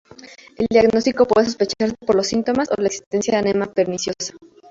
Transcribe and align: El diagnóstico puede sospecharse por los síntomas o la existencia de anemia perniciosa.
El 0.57 0.65
diagnóstico 0.67 1.27
puede 1.27 1.45
sospecharse 1.45 1.93
por 2.03 2.15
los 2.15 2.25
síntomas 2.25 2.69
o 2.75 2.81
la 2.81 2.87
existencia 2.87 3.33
de 3.33 3.37
anemia 3.51 3.67
perniciosa. 3.71 4.33